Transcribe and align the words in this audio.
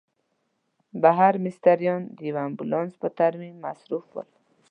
بهر 1.03 1.33
مستریان 1.45 2.01
د 2.17 2.19
یوه 2.29 2.41
امبولانس 2.47 2.93
په 3.01 3.07
ترمیم 3.19 3.55
مصروف 3.65 4.05
ول. 4.13 4.29